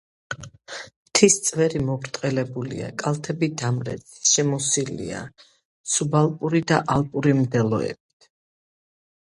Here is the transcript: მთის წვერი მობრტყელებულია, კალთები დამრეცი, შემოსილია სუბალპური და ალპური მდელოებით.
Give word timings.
მთის 1.07 1.35
წვერი 1.49 1.81
მობრტყელებულია, 1.89 2.87
კალთები 3.03 3.51
დამრეცი, 3.63 4.17
შემოსილია 4.31 5.21
სუბალპური 5.97 6.63
და 6.73 6.83
ალპური 6.97 7.37
მდელოებით. 7.45 8.31